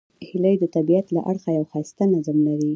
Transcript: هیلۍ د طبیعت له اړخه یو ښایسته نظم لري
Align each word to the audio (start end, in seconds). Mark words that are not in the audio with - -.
هیلۍ 0.29 0.55
د 0.59 0.65
طبیعت 0.75 1.07
له 1.15 1.21
اړخه 1.31 1.49
یو 1.57 1.65
ښایسته 1.71 2.03
نظم 2.13 2.37
لري 2.47 2.69